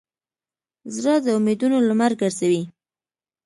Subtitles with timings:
[0.95, 2.63] زړه د امیدونو لمر ګرځوي.